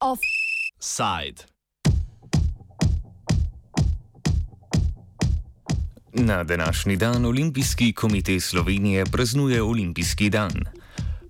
Offside. 0.00 1.44
Na 6.12 6.44
današnji 6.44 6.96
dan 6.96 7.26
Olimpijski 7.26 7.92
komitej 7.92 8.40
Slovenije 8.40 9.04
praznuje 9.06 9.62
Olimpijski 9.62 10.30
dan. 10.30 10.79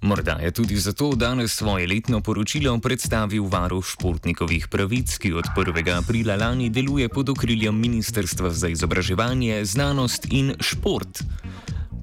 Morda 0.03 0.33
je 0.33 0.51
tudi 0.51 0.77
zato 0.77 1.15
danes 1.15 1.53
svoje 1.53 1.87
letno 1.87 2.21
poročilo 2.21 2.79
predstavil 2.79 3.45
varuh 3.45 3.85
športnikovih 3.85 4.69
pravic, 4.69 5.19
ki 5.19 5.33
od 5.33 5.45
1. 5.57 5.99
aprila 5.99 6.37
lani 6.37 6.71
deluje 6.71 7.09
pod 7.09 7.29
okriljem 7.29 7.81
Ministrstva 7.81 8.51
za 8.51 8.69
izobraževanje, 8.69 9.65
znanost 9.65 10.27
in 10.31 10.55
šport. 10.61 11.23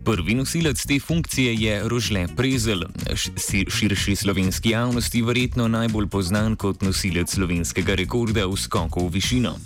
Prvi 0.06 0.36
nosilec 0.36 0.86
te 0.86 1.00
funkcije 1.00 1.56
je 1.56 1.90
Rožle 1.90 2.28
Prezel, 2.36 2.82
širši 3.70 4.16
slovenski 4.16 4.70
javnosti 4.70 5.22
verjetno 5.22 5.68
najbolj 5.68 6.08
znan 6.22 6.56
kot 6.56 6.82
nosilec 6.82 7.34
slovenskega 7.34 7.96
rekorda 7.96 8.46
v 8.46 8.58
skoku 8.58 9.08
v 9.08 9.12
višino. 9.14 9.58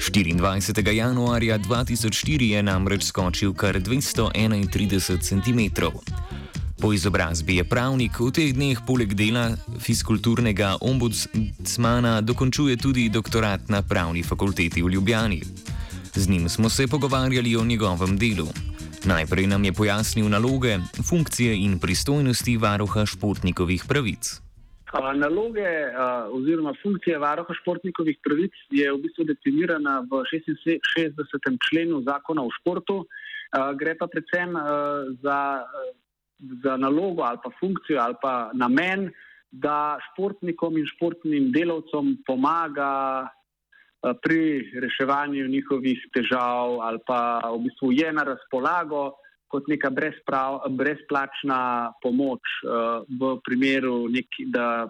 24. 0.00 0.92
januarja 0.92 1.58
2004 1.58 2.42
je 2.42 2.62
namreč 2.62 3.04
skočil 3.04 3.54
kar 3.54 3.76
231 3.80 5.20
cm. 5.20 5.60
Po 6.80 6.92
izobrazbi 6.96 7.60
je 7.60 7.64
pravnik, 7.64 8.16
v 8.16 8.32
teh 8.32 8.56
dneh 8.56 8.78
poleg 8.88 9.12
dela 9.12 9.52
fiskulturnega 9.84 10.80
ombudsmana 10.80 12.24
dokončuje 12.24 12.80
tudi 12.80 13.12
doktorat 13.12 13.68
na 13.68 13.84
pravni 13.84 14.24
fakulteti 14.24 14.80
v 14.80 14.88
Ljubljani. 14.96 15.44
Z 16.16 16.24
njim 16.28 16.48
smo 16.48 16.72
se 16.72 16.88
pogovarjali 16.88 17.56
o 17.56 17.64
njegovem 17.64 18.16
delu. 18.16 18.48
Najprej 19.04 19.46
nam 19.46 19.64
je 19.64 19.72
pojasnil 19.72 20.28
naloge, 20.32 20.78
funkcije 21.08 21.52
in 21.64 21.78
pristojnosti 21.78 22.56
varuha 22.56 23.04
športnikovih 23.06 23.84
pravic. 23.88 24.40
Naloge 25.14 25.68
oziroma 26.32 26.72
funkcije 26.82 27.18
varuha 27.18 27.54
športnikovih 27.60 28.16
pravic 28.24 28.56
je 28.72 28.88
v 28.92 28.98
bistvu 29.04 29.28
definirana 29.28 30.00
v 30.08 30.24
66. 30.32 30.80
členu 31.68 32.00
zakona 32.08 32.42
o 32.42 32.48
športu. 32.60 33.04
Gre 33.76 33.94
pa 34.00 34.06
predvsem 34.06 34.56
za 35.20 35.38
za 36.64 36.76
nalogo 36.76 37.22
ali 37.22 37.38
pa 37.44 37.50
funkcijo 37.60 38.00
ali 38.00 38.14
pa 38.22 38.50
namen, 38.54 39.10
da 39.50 39.98
športnikom 40.10 40.78
in 40.78 40.86
športnim 40.86 41.50
delavcem 41.52 42.16
pomaga 42.26 43.26
eh, 43.26 44.14
pri 44.22 44.70
reševanju 44.80 45.48
njihovih 45.48 46.06
težav 46.14 46.80
ali 46.80 46.98
pa 47.06 47.40
v 47.50 47.58
bistvu 47.66 47.92
je 47.92 48.12
na 48.12 48.22
razpolago 48.22 49.10
kot 49.50 49.66
neka 49.66 49.90
brezplačna 50.70 51.92
pomoč 52.02 52.40
eh, 52.62 52.68
v 53.20 53.34
primeru, 53.44 54.06
neki, 54.08 54.46
da 54.54 54.86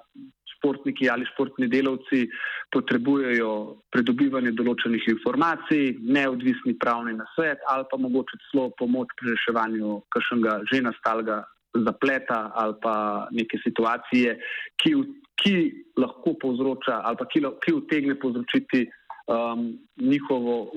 športniki 0.61 1.08
ali 1.08 1.25
športni 1.33 1.69
delavci 1.72 2.28
potrebujejo 2.72 3.80
pridobivanje 3.91 4.53
določenih 4.53 5.08
informacij, 5.17 5.97
neodvisni 6.05 6.77
pravni 6.78 7.17
nasvet 7.17 7.64
ali 7.72 7.89
pa 7.91 7.97
mogoče 7.97 8.39
celo 8.50 8.69
pomoč 8.78 9.08
pri 9.17 9.33
reševanju 9.33 10.02
kakšnega 10.12 10.61
že 10.70 10.84
nastalega 10.84 11.41
zapleta 11.75 12.50
ali 12.55 12.75
pa 12.83 13.28
neke 13.33 13.58
situacije, 13.64 14.36
ki, 14.77 14.94
ki 15.41 15.55
lahko 15.97 16.34
povzroča 16.42 17.00
ali 17.05 17.17
pa 17.17 17.27
ki, 17.30 17.45
ki 17.64 17.72
utegne 17.72 18.19
povzročiti 18.20 18.84
um, 19.30 19.78
njihovo 19.97 20.70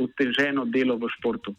uteženo 0.00 0.64
delo 0.64 0.96
v 0.96 1.12
športu. 1.18 1.54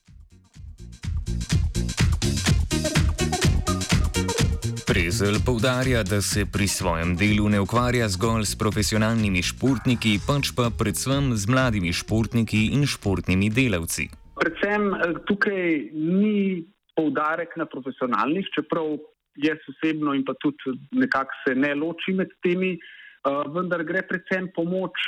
Prezel 4.86 5.42
poudarja, 5.46 6.04
da 6.04 6.22
se 6.22 6.46
pri 6.46 6.68
svojem 6.68 7.16
delu 7.18 7.50
ne 7.50 7.60
ukvarja 7.60 8.06
zgolj 8.16 8.44
s 8.46 8.54
profesionalnimi 8.54 9.42
športniki, 9.42 10.20
pač 10.28 10.52
pa 10.54 10.70
predvsem 10.70 11.32
z 11.34 11.50
mladimi 11.50 11.90
športniki 11.90 12.62
in 12.78 12.86
športnimi 12.86 13.50
delavci. 13.50 14.06
Predvsem 14.38 14.84
eh, 14.94 15.16
tukaj 15.26 15.90
ni 15.90 16.62
poudarek 16.94 17.58
na 17.58 17.66
profesionalnih, 17.66 18.46
čeprav 18.54 19.00
jaz 19.42 19.66
osebno 19.74 20.14
in 20.14 20.22
pa 20.22 20.38
tudi 20.38 20.78
nekako 20.94 21.34
se 21.48 21.58
ne 21.58 21.74
loči 21.74 22.14
med 22.14 22.30
temi, 22.46 22.76
eh, 22.78 23.42
vendar 23.58 23.82
gre 23.90 24.06
predvsem 24.06 24.52
pomoč 24.54 25.02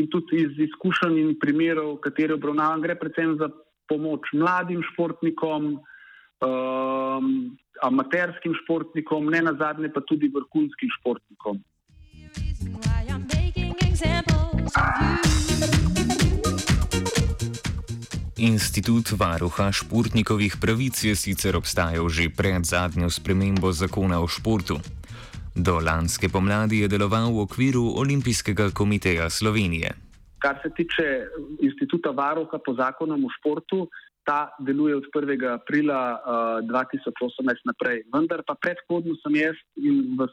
in 0.00 0.08
tudi 0.08 0.46
iz 0.46 0.64
izkušenj 0.64 1.20
in 1.20 1.36
primerov, 1.36 1.98
katere 2.00 2.40
obravnavam, 2.40 2.80
gre 2.80 2.96
predvsem 2.96 3.36
za 3.36 3.52
pomoč 3.84 4.32
mladim 4.32 4.80
športnikom 4.94 5.76
um, 6.40 7.56
amaterskim 7.82 8.54
športnikom, 8.64 9.30
ne 9.30 9.42
na 9.42 9.54
zadnje 9.58 9.92
pa 9.92 10.00
tudi 10.00 10.28
vrhunskim 10.28 10.88
športnikom. 11.00 11.60
Institut 18.40 19.12
varuha 19.20 19.68
športnikovih 19.72 20.56
pravic 20.60 20.96
je 21.04 21.12
sicer 21.16 21.56
obstajal 21.56 22.08
že 22.08 22.32
pred 22.32 22.64
zadnjo 22.64 23.10
spremembo 23.12 23.72
zakona 23.72 24.20
o 24.24 24.28
športu. 24.28 24.80
Do 25.52 25.76
lanske 25.76 26.28
pomladi 26.32 26.80
je 26.80 26.88
deloval 26.88 27.36
v 27.36 27.44
okviru 27.44 28.00
Olimpijskega 28.00 28.70
komiteja 28.72 29.28
Slovenije. 29.28 29.92
Kar 30.40 30.56
se 30.62 30.70
tiče 30.72 31.04
instituta 31.60 32.10
varuha 32.16 32.56
po 32.64 32.72
zakonu 32.72 33.14
o 33.20 33.28
športu, 33.28 33.90
ta 34.24 34.50
deluje 34.60 34.96
od 34.96 35.06
1. 35.14 35.54
aprila 35.54 36.20
uh, 36.20 36.60
eh, 36.60 36.68
2018 36.68 37.64
naprej. 37.64 38.04
Vendar 38.12 38.42
pa 38.46 38.54
predhodno 38.54 39.16
sem 39.22 39.36
jaz 39.36 39.58
in 39.76 40.16
vas, 40.18 40.32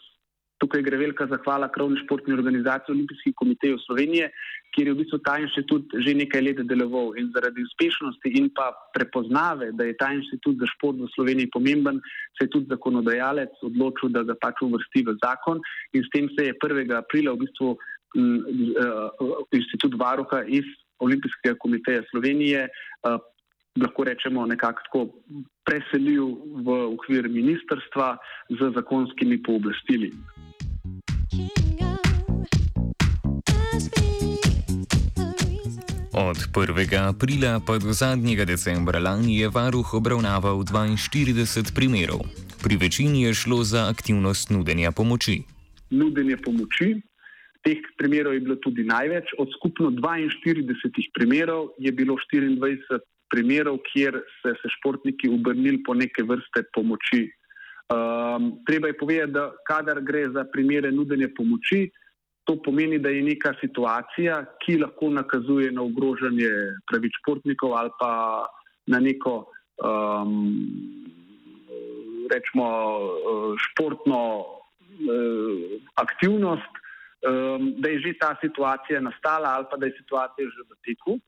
tukaj 0.61 0.81
gre 0.81 0.97
velika 0.97 1.27
zahvala 1.29 1.69
krovni 1.69 1.99
športni 2.01 2.33
organizaciji 2.33 2.93
Olimpijskih 2.95 3.33
komitejev 3.37 3.77
Slovenije, 3.85 4.29
kjer 4.73 4.87
je 4.89 4.93
v 4.93 4.99
bistvu 5.01 5.19
ta 5.25 5.35
inštitut 5.41 5.93
že 6.05 6.15
nekaj 6.17 6.41
let 6.41 6.61
deloval 6.69 7.13
in 7.21 7.29
zaradi 7.35 7.61
uspešnosti 7.61 8.31
in 8.39 8.49
pa 8.57 8.71
prepoznave, 8.95 9.69
da 9.77 9.85
je 9.85 9.97
ta 10.01 10.09
inštitut 10.13 10.57
za 10.57 10.69
šport 10.73 10.97
v 10.97 11.11
Sloveniji 11.13 11.53
pomemben, 11.53 12.01
se 12.37 12.47
je 12.47 12.53
tudi 12.55 12.73
zakonodajalec 12.73 13.53
odločil, 13.69 14.09
da 14.09 14.25
ga 14.25 14.35
pač 14.41 14.65
uvrsti 14.65 15.05
v 15.05 15.17
zakon 15.21 15.61
in 15.93 16.03
s 16.03 16.09
tem 16.15 16.29
se 16.33 16.49
je 16.49 16.57
1. 16.57 16.97
aprila 16.97 17.37
v 17.37 17.45
bistvu 17.45 17.77
m, 18.17 18.41
uh, 18.81 19.45
inštitut 19.53 19.93
varuha 19.93 20.41
iz 20.49 20.65
Olimpijskega 20.99 21.53
komiteja 21.61 22.01
Slovenije 22.09 22.65
uh, 22.65 23.21
lahko 23.81 24.03
rečemo, 24.03 24.45
nekako 24.45 24.81
tako 24.83 25.01
preselil 25.65 26.37
v 26.65 26.67
okvir 26.93 27.29
ministrstva 27.29 28.17
z 28.49 28.73
zakonskimi 28.75 29.41
pooblastili. 29.43 30.11
Od 36.17 36.37
1. 36.49 37.09
aprila 37.09 37.61
pa 37.61 37.77
do 37.77 37.93
zadnjega 37.93 38.45
decembra 38.45 38.99
lani 38.99 39.37
je 39.37 39.49
varuh 39.53 39.93
obravnaval 39.93 40.65
42 40.65 41.75
primerov. 41.75 42.25
Pri 42.63 42.75
večini 42.75 43.21
je 43.23 43.33
šlo 43.33 43.63
za 43.63 43.85
aktivnost 43.89 44.49
nudenja 44.49 44.91
pomoči. 44.91 45.43
Nudenje 45.91 46.37
pomoči. 46.37 46.97
Teh 47.61 47.77
primerov 47.97 48.33
je 48.33 48.39
bilo 48.39 48.55
tudi 48.55 48.83
največ. 48.83 49.37
Od 49.37 49.49
skupno 49.59 49.91
42 49.91 51.13
primerov 51.13 51.77
je 51.77 51.91
bilo 51.91 52.17
24 52.33 52.97
primerov, 53.29 53.79
kjer 53.91 54.19
se 54.41 54.53
so 54.61 54.71
športniki 54.79 55.29
obrnili 55.29 55.81
po 55.83 55.93
neke 55.93 56.23
vrste 56.23 56.63
pomoči. 56.73 57.27
Um, 57.87 58.51
treba 58.67 58.87
je 58.87 58.97
povedati, 58.97 59.31
da 59.31 59.51
kadar 59.67 60.01
gre 60.03 60.25
za 60.35 60.43
primere 60.51 60.91
nudenja 60.91 61.29
pomoči, 61.37 61.87
to 62.47 62.55
pomeni, 62.63 62.99
da 62.99 63.09
je 63.09 63.23
neka 63.23 63.53
situacija, 63.61 64.41
ki 64.63 64.77
lahko 64.79 65.09
nakazuje 65.11 65.71
na 65.71 65.83
ogrožanje 65.83 66.51
pravic 66.87 67.15
športnikov 67.21 67.75
ali 67.75 67.91
pa 67.99 68.11
na 68.87 68.99
neko 69.03 69.51
um, 69.83 70.35
rečemo, 72.31 72.67
uh, 72.67 73.55
športno 73.65 74.19
uh, 74.39 75.79
aktivnost, 75.95 76.71
um, 77.27 77.73
da 77.83 77.89
je 77.89 77.99
že 77.99 78.13
ta 78.19 78.35
situacija 78.41 79.01
nastala 79.01 79.55
ali 79.59 79.65
pa 79.71 79.77
da 79.77 79.85
je 79.85 79.99
situacija 79.99 80.47
že 80.47 80.67
v 80.67 80.79
teku. 80.87 81.19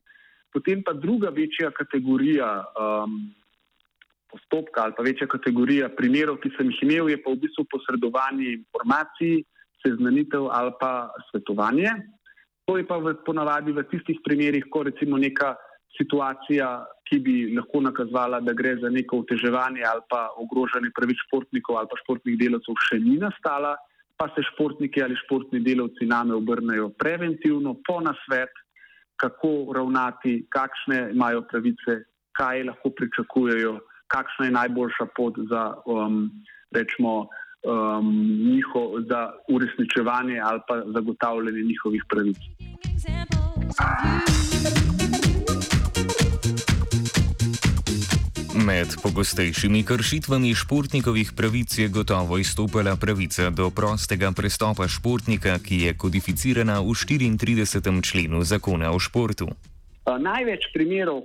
Potem 0.53 0.81
pa 0.83 0.93
druga 0.93 1.29
večja 1.29 1.71
kategorija 1.71 2.49
um, 2.73 3.19
postopka 4.29 4.83
ali 4.83 4.93
pa 4.97 5.03
večja 5.03 5.27
kategorija 5.27 5.89
primerov, 5.89 6.39
ki 6.41 6.51
sem 6.57 6.69
jih 6.71 6.83
imel, 6.85 7.09
je 7.09 7.17
pa 7.23 7.33
v 7.33 7.41
bistvu 7.45 7.65
posredovanje 7.71 8.53
informacij, 8.57 9.43
seznanitev 9.85 10.49
ali 10.51 10.73
pa 10.79 11.09
svetovanje. 11.29 11.91
To 12.69 12.77
je 12.77 12.85
pa 12.85 12.97
v, 13.01 13.15
ponavadi 13.25 13.73
v 13.73 13.83
tistih 13.89 14.19
primerih, 14.25 14.65
ko 14.69 14.83
recimo 14.85 15.17
neka 15.17 15.55
situacija, 15.97 16.85
ki 17.09 17.17
bi 17.25 17.35
lahko 17.57 17.81
nakazovala, 17.81 18.39
da 18.45 18.53
gre 18.53 18.75
za 18.77 18.89
neko 18.93 19.23
oteževanje 19.23 19.81
ali 19.81 20.03
pa 20.09 20.27
ogrožanje 20.37 20.91
pravic 20.95 21.17
športnikov 21.25 21.79
ali 21.79 21.89
pa 21.89 21.97
športnih 22.03 22.37
delavcev, 22.37 22.77
še 22.85 22.99
ni 23.01 23.17
nastala, 23.17 23.73
pa 24.19 24.29
se 24.35 24.45
športniki 24.53 25.01
ali 25.01 25.17
športni 25.25 25.63
delavci 25.65 26.05
name 26.05 26.35
obrnejo 26.37 26.91
preventivno, 27.01 27.73
po 27.87 27.97
nasvet 28.05 28.53
kako 29.21 29.73
ravnati, 29.75 30.45
kakšne 30.49 31.11
imajo 31.13 31.41
pravice, 31.51 31.93
kaj 32.31 32.63
lahko 32.63 32.89
pričakujejo, 32.97 33.79
kakšna 34.07 34.45
je 34.45 34.51
najboljša 34.51 35.05
pot 35.15 35.33
za, 35.51 35.63
um, 35.85 36.29
rečemo, 36.71 37.15
um, 37.21 38.07
njiho, 38.51 38.83
za 39.09 39.21
uresničevanje 39.49 40.39
ali 40.43 40.61
pa 40.67 40.81
zagotavljanje 40.95 41.61
njihovih 41.71 42.03
pravic. 42.09 42.37
Med 48.59 48.91
pogostejšimi 49.03 49.85
kršitvami 49.87 50.51
športnikovih 50.51 51.31
pravic 51.37 51.77
je 51.77 51.87
gotovo 51.87 52.37
izstopala 52.37 52.97
pravica 52.99 53.49
do 53.49 53.69
prostega 53.71 54.31
prestopa 54.35 54.87
športnika, 54.87 55.53
ki 55.63 55.75
je 55.85 55.91
kodificirana 56.03 56.79
v 56.83 56.91
34. 56.91 58.03
členu 58.03 58.43
zakona 58.43 58.91
o 58.91 58.99
športu. 58.99 59.47
Največ 60.03 60.73
primerov, 60.73 61.23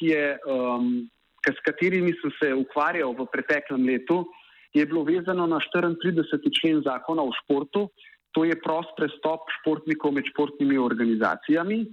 je, 0.00 0.38
um, 0.46 1.08
s 1.42 1.58
katerimi 1.66 2.14
sem 2.20 2.30
se 2.38 2.54
ukvarjal 2.54 3.10
v 3.18 3.26
preteklem 3.32 3.82
letu, 3.82 4.28
je 4.74 4.86
bilo 4.86 5.02
vezano 5.02 5.46
na 5.46 5.58
34. 5.58 6.14
člen 6.60 6.82
zakona 6.86 7.22
o 7.26 7.32
športu, 7.42 7.90
to 8.30 8.44
je 8.44 8.54
prost 8.54 8.94
prestop 8.94 9.50
športnikov 9.60 10.14
med 10.14 10.30
športnimi 10.30 10.78
organizacijami. 10.78 11.90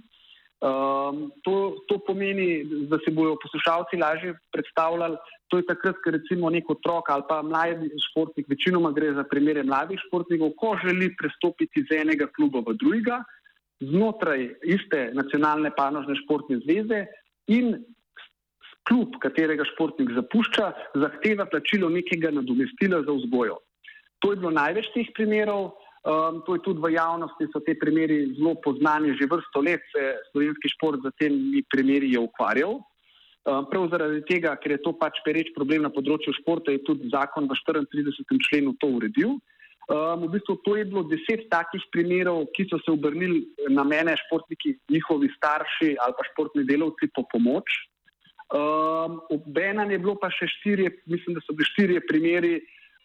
Um, 0.56 1.32
to, 1.44 1.76
to 1.88 1.98
pomeni, 2.06 2.64
da 2.88 2.96
se 3.04 3.12
bodo 3.12 3.36
poslušalci 3.42 3.96
lažje 4.00 4.34
predstavljali. 4.52 5.16
To 5.48 5.58
je 5.60 5.66
takrat, 5.68 5.98
ko 6.04 6.10
recimo 6.10 6.50
nek 6.50 6.70
otrok 6.70 7.10
ali 7.12 7.22
pa 7.28 7.42
mladi 7.42 7.90
športnik, 8.08 8.48
večinoma 8.48 8.90
gre 8.96 9.12
za 9.14 9.24
primere 9.28 9.62
mladih 9.62 10.00
športnikov, 10.08 10.54
ko 10.56 10.72
želi 10.84 11.12
prestopiti 11.20 11.84
iz 11.84 11.92
enega 11.92 12.26
kluba 12.36 12.64
v 12.66 12.74
drugega, 12.80 13.20
znotraj 13.84 14.48
iste 14.64 15.10
nacionalne 15.14 15.70
panožne 15.76 16.16
športne 16.24 16.58
zveze 16.64 17.04
in 17.52 17.76
klub, 18.88 19.18
katerega 19.20 19.64
športnik 19.74 20.14
zapušča, 20.16 20.72
zahteva 21.02 21.46
plačilo 21.50 21.90
nekega 21.92 22.30
nadomestila 22.32 23.02
za 23.04 23.12
vzgojo. 23.12 23.58
To 24.24 24.32
je 24.32 24.40
bilo 24.40 24.50
največ 24.56 24.88
teh 24.94 25.10
primerov. 25.14 25.74
Um, 26.06 26.38
to 26.46 26.54
je 26.54 26.62
tudi 26.62 26.78
v 26.78 26.94
javnosti, 26.94 27.50
so 27.50 27.58
te 27.66 27.74
primeri 27.74 28.30
zelo 28.38 28.54
poznani, 28.62 29.10
že 29.18 29.26
vrsto 29.26 29.58
let 29.58 29.82
se 29.90 30.02
slovenski 30.30 30.70
šport 30.78 31.02
za 31.02 31.10
temi 31.18 31.64
primeri 31.66 32.12
je 32.14 32.20
ukvarjal. 32.22 32.78
Um, 33.42 33.66
prav 33.66 33.90
zaradi 33.90 34.22
tega, 34.22 34.54
ker 34.54 34.76
je 34.76 34.84
to 34.86 34.94
pač 34.94 35.18
pereč 35.26 35.50
problem 35.58 35.82
na 35.82 35.90
področju 35.90 36.30
športa, 36.38 36.70
je 36.70 36.84
tudi 36.86 37.10
zakon 37.10 37.50
v 37.50 37.58
34. 37.58 38.38
členu 38.46 38.78
to 38.78 38.86
uredil. 38.86 39.34
Um, 39.90 40.30
v 40.30 40.38
bistvu 40.38 40.58
to 40.62 40.78
je 40.78 40.86
bilo 40.86 41.02
deset 41.10 41.50
takih 41.50 41.82
primerov, 41.90 42.54
ki 42.54 42.70
so 42.70 42.78
se 42.86 42.94
obrnili 42.94 43.42
na 43.66 43.82
mene, 43.82 44.14
športniki, 44.26 44.78
njihovi 44.90 45.30
starši 45.34 45.94
ali 45.98 46.14
pa 46.14 46.22
športni 46.30 46.66
delavci 46.70 47.10
po 47.14 47.26
pomoč. 47.34 47.66
Um, 48.54 49.22
Obenem 49.34 49.90
je 49.90 49.98
bilo 49.98 50.14
pa 50.14 50.30
še 50.30 50.46
štiri, 50.46 50.86
mislim, 51.10 51.34
da 51.34 51.42
so 51.42 51.54
bili 51.54 51.66
štiri 51.74 52.02
primeri. 52.06 52.60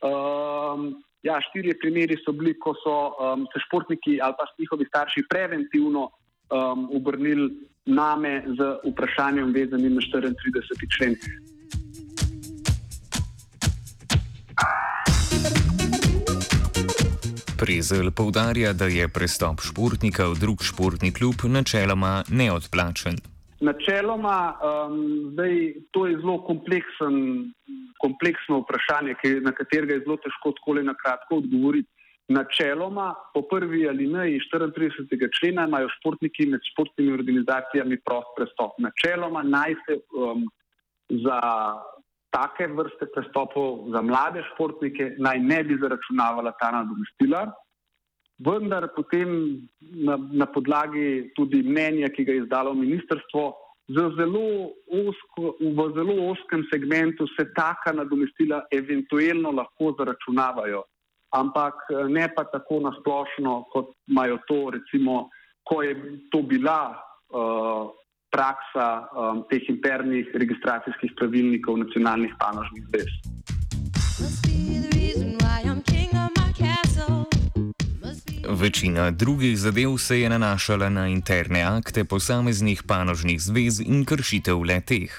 Um, 0.05 1.01
Ja, 1.21 1.37
štiri 1.37 1.75
primeri 1.77 2.17
so 2.25 2.33
bili, 2.33 2.55
ko 2.57 2.73
so 2.81 2.95
um, 3.13 3.45
se 3.53 3.61
športniki 3.67 4.17
ali 4.21 4.33
pa 4.37 4.45
njihovi 4.59 4.85
starši 4.89 5.21
preventivno 5.29 6.07
um, 6.09 6.89
obrnili 6.97 7.51
name 7.85 8.43
z 8.57 8.71
vprašanjem, 8.91 9.53
vezanim 9.53 9.93
na 9.93 10.01
34. 10.01 10.95
člen. 10.97 11.15
Prezel 17.57 18.11
poudarja, 18.11 18.73
da 18.73 18.85
je 18.85 19.05
prestop 19.07 19.61
športnika 19.61 20.25
v 20.33 20.39
drug 20.41 20.63
športni 20.65 21.13
klub 21.13 21.45
načeloma 21.45 22.23
neodplačen. 22.29 23.21
Načeloma, 23.61 24.57
um, 24.57 24.97
zdaj, 25.33 25.53
to 25.93 26.07
je 26.09 26.17
zelo 26.17 26.41
kompleksen, 26.49 27.53
kompleksno 28.01 28.61
vprašanje, 28.63 29.15
ki, 29.21 29.33
na 29.45 29.53
katerega 29.55 29.95
je 29.95 30.03
zelo 30.05 30.17
težko 30.23 30.53
tako 30.57 30.77
na 30.81 30.95
kratko 30.97 31.41
odgovoriti. 31.43 31.89
Načeloma, 32.31 33.09
po 33.33 33.41
prvi 33.49 33.87
alineji 33.89 34.39
34. 34.53 35.29
člena 35.39 35.65
imajo 35.67 35.89
športniki 35.97 36.45
med 36.47 36.61
športnimi 36.71 37.11
organizacijami 37.11 37.97
prost 38.05 38.29
prestop. 38.37 38.77
Načeloma 38.79 39.43
naj 39.43 39.75
se 39.85 39.97
um, 40.15 40.45
za 41.25 41.39
take 42.31 42.67
vrste 42.71 43.09
prestopov, 43.15 43.89
za 43.91 44.01
mlade 44.01 44.45
športnike, 44.53 45.15
naj 45.19 45.39
ne 45.39 45.63
bi 45.63 45.79
zaračunavala 45.81 46.53
ta 46.61 46.71
nadomestila 46.71 47.49
vendar 48.41 48.89
potem 48.95 49.61
na, 49.79 50.17
na 50.17 50.45
podlagi 50.45 51.31
tudi 51.35 51.61
mnenja, 51.63 52.09
ki 52.09 52.25
ga 52.25 52.33
je 52.33 52.43
izdalo 52.43 52.73
ministrstvo, 52.73 53.43
zelo 54.17 54.71
osko, 54.87 55.55
v 55.59 55.87
zelo 55.95 56.15
oskem 56.31 56.63
segmentu 56.73 57.27
se 57.35 57.45
taka 57.55 57.93
nadomestila 57.93 58.63
eventualno 58.71 59.51
lahko 59.51 59.93
zaračunavajo, 59.99 60.83
ampak 61.35 61.75
ne 62.09 62.27
pa 62.35 62.43
tako 62.43 62.79
nasplošno, 62.87 63.63
kot 63.73 63.93
imajo 64.07 64.37
to, 64.47 64.59
recimo, 64.77 65.29
ko 65.63 65.81
je 65.83 65.95
to 66.31 66.41
bila 66.41 66.79
uh, 66.91 67.91
praksa 68.31 68.87
um, 69.11 69.43
teh 69.51 69.63
internih 69.69 70.31
registracijskih 70.33 71.11
pravilnikov 71.19 71.77
nacionalnih 71.83 72.33
panožnih 72.39 72.83
zvez. 72.89 74.60
Večina 78.61 79.11
drugih 79.11 79.57
zadev 79.57 79.97
se 79.97 80.19
je 80.19 80.29
nanašala 80.29 80.89
na 80.89 81.07
interne 81.07 81.63
akte 81.63 82.03
posameznih 82.03 82.83
panožnih 82.87 83.41
zvez 83.41 83.79
in 83.81 84.05
kršitev 84.05 84.61
leteh. 84.69 85.09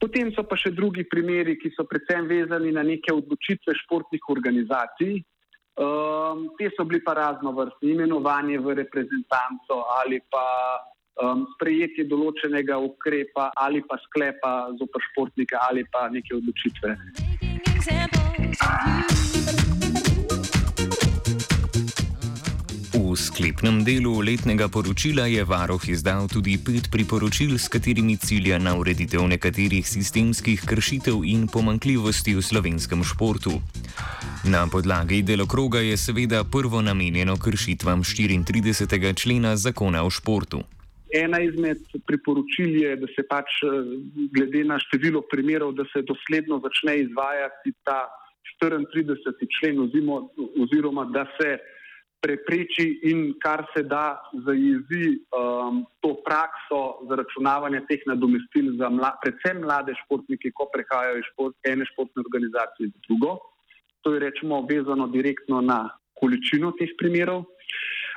Potem 0.00 0.30
so 0.34 0.44
pa 0.46 0.54
še 0.54 0.70
drugi 0.70 1.02
primeri, 1.10 1.56
ki 1.58 1.72
so 1.74 1.82
predvsem 1.82 2.28
vezani 2.30 2.70
na 2.70 2.84
neke 2.86 3.10
odločitve 3.10 3.74
športnih 3.80 4.28
organizacij. 4.34 5.18
Um, 5.82 6.46
te 6.58 6.70
so 6.76 6.86
bili 6.86 7.02
pa 7.02 7.16
razno 7.18 7.50
vrstni, 7.56 7.90
imenovanje 7.96 8.60
v 8.62 8.78
reprezentanco 8.84 9.82
ali 9.98 10.20
pa 10.30 10.46
um, 11.26 11.42
sprejetje 11.56 12.06
določenega 12.06 12.78
ukrepa 12.78 13.50
ali 13.66 13.82
pa 13.82 13.98
sklepa 14.06 14.52
zoper 14.78 15.02
športnika 15.10 15.58
ali 15.66 15.82
pa 15.90 16.06
neke 16.06 16.38
odločitve. 16.38 16.94
Sklepnem 23.16 23.84
delu 23.84 24.20
letnega 24.20 24.68
poročila 24.68 25.26
je 25.26 25.44
varoh 25.44 25.82
izdal 25.88 26.28
tudi 26.32 26.56
pet 26.56 26.88
priporočil, 26.92 27.58
s 27.58 27.68
katerimi 27.68 28.16
cilja 28.16 28.58
na 28.58 28.72
ureditev 28.78 29.26
nekaterih 29.28 29.84
sistemskih 29.88 30.62
kršitev 30.64 31.20
in 31.24 31.44
pomankljivosti 31.46 32.34
v 32.34 32.42
slovenskem 32.42 33.04
športu. 33.04 33.60
Na 34.48 34.64
podlagi 34.72 35.22
delokroga 35.22 35.80
je 35.84 35.96
seveda 35.96 36.44
prvo 36.44 36.82
namenjeno 36.82 37.36
kršitvam 37.36 38.00
34. 38.00 39.22
člena 39.22 39.56
zakona 39.56 40.04
o 40.04 40.10
športu. 40.10 40.62
Ena 41.12 41.40
izmed 41.40 41.78
priporočil 42.06 42.76
je, 42.82 42.96
da 42.96 43.06
se 43.12 43.22
pač 43.28 43.60
glede 44.32 44.64
na 44.64 44.78
število 44.80 45.20
primerov, 45.30 45.76
da 45.76 45.84
se 45.92 46.00
dosledno 46.00 46.62
začne 46.64 47.00
izvajati 47.04 47.72
ta 47.84 48.08
34. 48.62 49.46
člen 49.58 49.80
oziroma 50.62 51.04
da 51.04 51.26
se 51.36 51.58
prepreči 52.22 53.00
in 53.10 53.34
kar 53.42 53.64
se 53.74 53.82
da 53.82 54.20
zajezi 54.46 55.06
um, 55.34 55.82
to 56.00 56.14
prakso 56.26 56.80
zaračunavanja 57.10 57.82
teh 57.88 58.04
nadomestil 58.06 58.76
za 58.78 58.90
mla, 58.90 59.10
predvsem 59.22 59.58
mlade 59.64 59.96
športnike, 60.04 60.52
ko 60.54 60.68
prehajajo 60.74 61.18
iz 61.18 61.26
šport, 61.32 61.56
ene 61.66 61.86
športne 61.90 62.22
organizacije 62.22 62.92
v 62.92 63.02
drugo. 63.08 63.34
To 64.06 64.14
je 64.14 64.22
rečemo 64.22 64.62
vezano 64.70 65.08
direktno 65.10 65.60
na 65.60 65.80
količino 66.18 66.72
teh 66.78 66.94
primerov. 66.98 67.44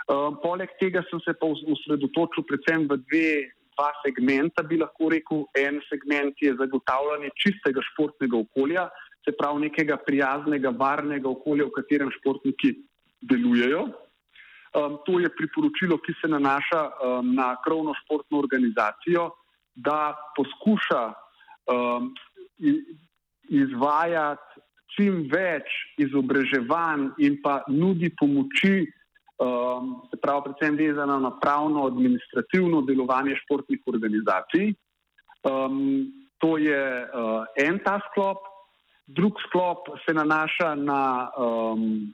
Um, 0.06 0.38
poleg 0.38 0.70
tega 0.80 1.02
sem 1.10 1.20
se 1.26 1.34
pa 1.34 1.50
usredotočil 1.50 2.46
predvsem 2.46 2.86
v 2.86 3.02
dve, 3.10 3.30
dva 3.74 3.90
segmenta, 4.06 4.62
bi 4.62 4.78
lahko 4.78 5.10
rekel. 5.10 5.48
En 5.58 5.82
segment 5.90 6.38
je 6.38 6.54
zagotavljanje 6.62 7.34
čistega 7.42 7.82
športnega 7.90 8.38
okolja, 8.38 8.90
se 9.26 9.34
pravi 9.34 9.66
nekega 9.66 9.98
prijaznega, 10.06 10.70
varnega 10.78 11.26
okolja, 11.26 11.66
v 11.66 11.74
katerem 11.82 12.14
športniki 12.20 12.78
delujejo. 13.30 13.88
Um, 14.76 14.98
to 15.06 15.20
je 15.24 15.30
priporočilo, 15.32 15.98
ki 16.04 16.14
se 16.20 16.28
nanaša 16.28 16.82
um, 16.84 17.36
na 17.36 17.56
krovno 17.64 17.94
športno 18.04 18.40
organizacijo, 18.44 19.30
da 19.76 20.16
poskuša 20.36 21.04
um, 21.72 22.12
izvajati 23.50 24.62
čim 24.96 25.26
več 25.32 25.72
izobraževanj 26.00 27.10
in 27.24 27.40
pa 27.44 27.62
nudi 27.68 28.10
pomoči, 28.20 28.86
um, 29.40 29.96
se 30.10 30.20
pravi, 30.22 30.50
predvsem 30.50 30.78
vezano 30.80 31.20
na 31.20 31.32
pravno-administrativno 31.40 32.84
delovanje 32.88 33.36
športnih 33.44 33.82
organizacij. 33.92 34.74
Um, 35.44 36.12
to 36.40 36.58
je 36.58 36.84
uh, 37.06 37.48
en 37.64 37.80
ta 37.84 38.00
sklop, 38.10 38.44
drug 39.08 39.40
sklop 39.48 39.92
se 40.06 40.14
nanaša 40.14 40.76
na 40.76 41.02
um, 41.38 42.14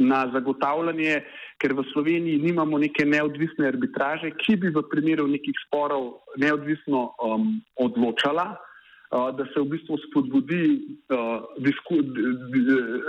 na 0.00 0.24
zagotavljanje, 0.32 1.20
ker 1.60 1.74
v 1.76 1.84
Sloveniji 1.92 2.40
nimamo 2.40 2.78
neke 2.80 3.04
neodvisne 3.04 3.68
arbitraže, 3.68 4.32
ki 4.40 4.56
bi 4.56 4.72
v 4.72 4.82
primeru 4.90 5.28
nekih 5.28 5.56
sporov 5.66 6.24
neodvisno 6.40 7.10
um, 7.20 7.60
odločala, 7.76 8.46
uh, 8.54 9.28
da 9.36 9.44
se 9.52 9.60
v 9.60 9.76
bistvu 9.76 9.98
spodbudi 10.06 10.62
uh, 11.12 11.44
disku, 11.60 12.00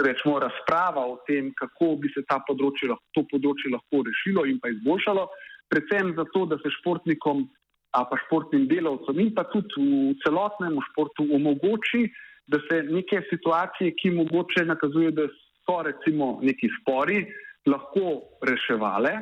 rečemo, 0.03 0.39
razprava 0.43 1.05
o 1.07 1.21
tem, 1.27 1.53
kako 1.55 1.95
bi 2.03 2.11
se 2.11 2.25
področje, 2.27 2.91
to 3.15 3.23
področje 3.31 3.71
lahko 3.71 4.03
rešilo 4.07 4.45
in 4.45 4.59
pa 4.59 4.73
izboljšalo, 4.75 5.29
predvsem 5.71 6.13
zato, 6.19 6.45
da 6.51 6.59
se 6.59 6.73
športnikom 6.81 7.47
pa 7.91 8.15
športnim 8.25 8.67
delavcem 8.71 9.19
in 9.19 9.33
pa 9.35 9.43
tudi 9.51 9.83
v 9.83 10.15
celotnem 10.23 10.77
športu 10.91 11.27
omogoči, 11.35 12.07
da 12.51 12.59
se 12.67 12.81
neke 12.83 13.21
situacije, 13.29 13.93
ki 13.99 14.11
mogoče 14.17 14.65
nakazujejo, 14.65 15.11
da 15.11 15.27
so 15.65 15.81
recimo 15.87 16.39
neki 16.41 16.69
spori, 16.79 17.23
lahko 17.65 18.21
reševale, 18.47 19.13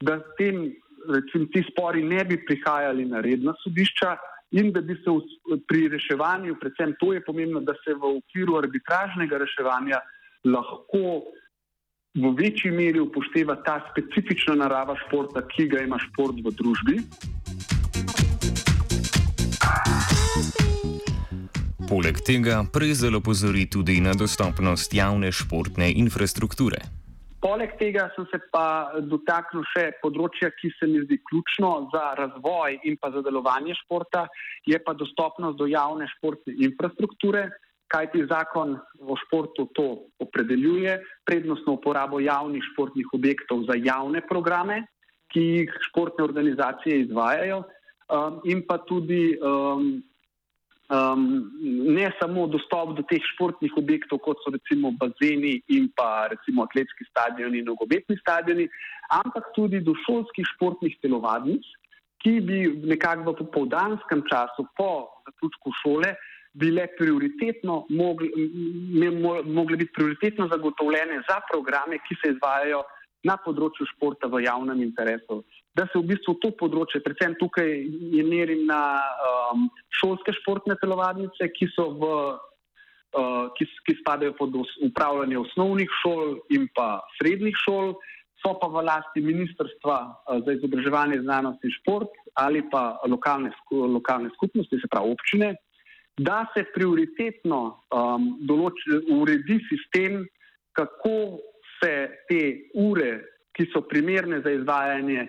da 0.00 0.18
tem, 0.38 0.70
recimo, 1.10 1.48
ti 1.52 1.64
spori 1.70 2.02
ne 2.02 2.24
bi 2.24 2.38
prihajali 2.46 3.04
na 3.10 3.20
redna 3.20 3.54
sodišča 3.62 4.16
in 4.58 4.70
da 4.72 4.80
bi 4.80 4.94
se 5.02 5.10
v, 5.10 5.58
pri 5.68 5.88
reševanju, 5.92 6.56
predvsem 6.60 6.94
to 7.00 7.12
je 7.12 7.24
pomembno, 7.26 7.60
da 7.60 7.74
se 7.84 7.94
v 7.94 8.16
okviru 8.18 8.60
arbitražnega 8.62 9.40
reševanja 9.42 10.00
lahko 10.44 11.24
v 12.14 12.30
večji 12.38 12.70
meri 12.70 13.00
upošteva 13.02 13.56
ta 13.66 13.80
specifična 13.90 14.54
narava 14.62 14.94
športa, 15.06 15.42
ki 15.50 15.66
ga 15.72 15.82
ima 15.82 15.98
šport 15.98 16.38
v 16.38 16.52
družbi. 16.54 17.00
Poleg 21.84 22.16
tega 22.24 22.62
prezel 22.72 23.12
opozori 23.18 23.66
tudi 23.68 23.98
na 24.00 24.14
dostopnost 24.16 24.94
javne 24.96 25.28
športne 25.28 25.90
infrastrukture. 26.00 26.78
Poleg 27.44 27.74
tega 27.76 28.06
sem 28.14 28.24
se 28.30 28.38
pa 28.48 28.88
dotaknil 29.04 29.66
še 29.68 29.90
področja, 30.00 30.48
ki 30.56 30.70
se 30.78 30.88
mi 30.88 31.02
zdi 31.02 31.18
ključno 31.28 31.90
za 31.92 32.06
razvoj 32.16 32.78
in 32.88 32.96
pa 32.96 33.10
za 33.12 33.20
delovanje 33.26 33.76
športa, 33.82 34.22
je 34.64 34.80
pa 34.80 34.94
dostopnost 34.96 35.60
do 35.60 35.68
javne 35.68 36.08
športne 36.14 36.56
infrastrukture, 36.64 37.50
kajti 37.92 38.24
zakon 38.32 38.78
o 39.04 39.18
športu 39.26 39.68
to 39.76 40.08
opredeljuje, 40.24 40.96
prednostno 41.28 41.76
uporabo 41.76 42.22
javnih 42.24 42.64
športnih 42.72 43.12
objektov 43.12 43.68
za 43.68 43.76
javne 43.76 44.24
programe, 44.24 44.86
ki 45.36 45.44
jih 45.50 45.76
športne 45.90 46.24
organizacije 46.24 47.04
izvajajo, 47.04 47.60
um, 48.08 48.40
in 48.48 48.64
pa 48.64 48.80
tudi 48.88 49.36
um, 49.36 50.00
um, 50.88 51.50
ne 51.96 52.10
samo 52.20 52.46
dostop 52.46 52.96
do 52.96 53.04
teh 53.08 53.22
športnih 53.34 53.72
objektov, 53.80 54.20
kot 54.24 54.42
so 54.44 54.52
recimo 54.54 54.92
bazeni 55.00 55.56
in 55.68 55.88
pa 55.96 56.28
recimo 56.32 56.66
atletski 56.66 57.06
stadioni 57.08 57.62
in 57.62 57.70
nogometni 57.70 58.18
stadioni, 58.20 58.68
ampak 59.10 59.52
tudi 59.56 59.80
do 59.80 59.96
šolskih 60.04 60.46
športnih 60.54 60.98
telovadnic, 61.02 61.64
ki 62.24 62.40
bi 62.40 62.60
nekako 62.88 63.32
v 63.32 63.40
popoldanskem 63.44 64.24
času 64.30 64.66
po 64.76 65.20
zaključku 65.26 65.72
šole 65.82 66.14
bile 66.54 66.86
prioritetno, 66.98 67.84
mogli, 67.90 68.30
mogli 69.44 69.76
biti 69.76 69.92
prioritetno 69.92 70.46
zagotovljene 70.48 71.22
za 71.28 71.40
programe, 71.50 71.98
ki 71.98 72.14
se 72.22 72.30
izvajajo 72.36 72.84
na 73.26 73.34
področju 73.44 73.88
športa 73.94 74.30
v 74.30 74.44
javnem 74.44 74.82
interesu. 74.84 75.42
Da 75.74 75.88
se 75.90 75.98
v 75.98 76.06
bistvu 76.06 76.36
to 76.38 76.52
področje, 76.54 77.02
predvsem 77.02 77.34
tukaj 77.40 77.66
je 78.14 78.22
merim 78.22 78.62
na 78.68 78.80
um, 79.26 79.66
šolske 79.98 80.30
športne 80.38 80.76
telovadnice, 80.78 81.48
ki 81.50 81.66
so 81.74 81.88
v, 81.98 82.10
uh, 83.18 83.46
ki, 83.58 83.66
ki 83.88 83.96
spadajo 83.98 84.36
pod 84.38 84.54
upravljanje 84.86 85.40
osnovnih 85.42 85.96
šol 86.02 86.36
in 86.54 86.68
pa 86.78 87.02
srednjih 87.18 87.58
šol, 87.66 87.96
so 88.38 88.54
pa 88.60 88.70
v 88.70 88.84
lasti 88.86 89.24
Ministrstva 89.24 89.98
uh, 90.06 90.38
za 90.46 90.54
izobraževanje, 90.54 91.24
znanost 91.26 91.66
in 91.66 91.74
šport 91.80 92.14
ali 92.38 92.62
pa 92.70 93.00
lokalne, 93.06 93.50
lokalne 93.70 94.30
skupnosti, 94.34 94.78
se 94.78 94.90
pravi 94.90 95.10
občine, 95.10 95.54
da 96.18 96.44
se 96.54 96.64
prioritetno 96.74 97.60
um, 97.90 98.26
določi, 98.46 99.02
uredi 99.10 99.58
sistem, 99.66 100.22
kako 100.74 101.38
se 101.78 101.94
te 102.30 102.42
ure, 102.78 103.16
ki 103.54 103.66
so 103.70 103.82
primerne 103.86 104.40
za 104.42 104.50
izvajanje 104.50 105.28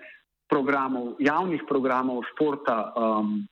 programov, 0.50 1.16
javnih 1.20 1.64
programov 1.68 2.24
športa, 2.34 2.94
um, 2.96 3.48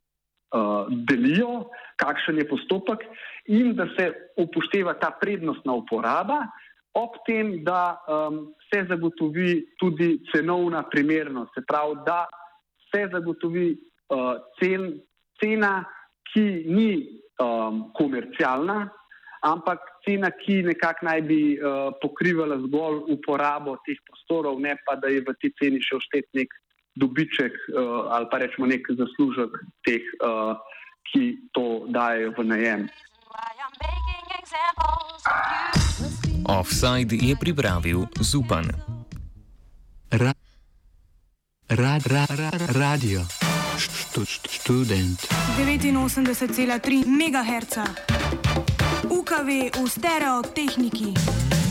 uh, 0.54 0.86
delijo, 1.10 1.70
kakšen 1.98 2.38
je 2.38 2.48
postopek, 2.50 3.06
in 3.46 3.74
da 3.76 3.88
se 3.98 4.12
upošteva 4.38 4.94
ta 5.00 5.12
prednostna 5.22 5.74
uporaba, 5.74 6.46
ob 6.94 7.18
tem, 7.26 7.64
da 7.64 7.98
um, 8.06 8.54
se 8.70 8.86
zagotovi 8.90 9.76
tudi 9.80 10.20
cenovna 10.32 10.84
primernost, 10.90 11.52
se 11.58 11.66
pravi, 11.68 11.98
da 12.06 12.26
se 12.92 13.08
zagotovi 13.12 13.74
uh, 13.74 14.38
cen, 14.60 15.00
cena, 15.42 15.84
ki 16.34 16.46
ni 16.70 16.90
um, 17.42 17.90
komercialna, 17.98 18.86
ampak 19.44 19.82
cena, 20.06 20.30
ki 20.32 20.62
nekako 20.70 21.06
naj 21.10 21.22
bi 21.28 21.42
uh, 21.58 21.92
pokrivala 22.02 22.60
zgolj 22.68 23.04
uporabo 23.14 23.76
teh 23.86 23.98
prostorov, 24.08 24.62
ne 24.62 24.78
pa 24.86 24.96
da 24.96 25.12
je 25.12 25.26
v 25.26 25.36
tej 25.42 25.52
ceni 25.60 25.82
še 25.84 26.00
vštet 26.00 26.30
nek 26.38 26.54
dobiček 26.96 27.54
uh, 27.74 28.14
ali 28.14 28.26
pa 28.32 28.38
rečemo 28.38 28.68
nek 28.68 28.82
zaslužek 28.90 29.52
teh, 29.86 30.04
uh, 30.22 30.58
ki 31.12 31.38
to 31.54 31.86
dajo 31.90 32.34
v 32.38 32.40
najem. 32.44 32.82
Offside 36.44 37.16
je 37.16 37.36
pripravil 37.40 38.06
Zupan. 38.20 38.68
Ra, 40.12 40.34
ra, 41.70 41.94
ra, 41.98 42.26
ra, 42.30 42.52
radio, 42.78 43.22
študent. 44.50 45.20
89,3 45.58 47.08
MHz. 47.08 47.76
UKV 49.10 49.50
v 49.74 49.88
stereotehniki. 49.90 51.63